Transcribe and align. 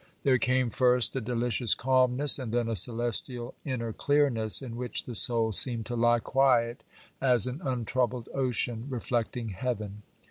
There 0.23 0.39
came 0.39 0.71
first 0.71 1.15
a 1.15 1.21
delicious 1.21 1.75
calmness, 1.75 2.39
and 2.39 2.51
then 2.51 2.67
a 2.67 2.75
celestial 2.75 3.53
inner 3.63 3.93
clearness, 3.93 4.59
in 4.63 4.75
which 4.75 5.03
the 5.03 5.13
soul 5.13 5.51
seemed 5.51 5.85
to 5.85 5.95
lie 5.95 6.17
quiet 6.17 6.81
as 7.21 7.45
an 7.45 7.61
untroubled 7.63 8.27
ocean, 8.33 8.87
reflecting 8.89 9.49
heaven. 9.49 10.01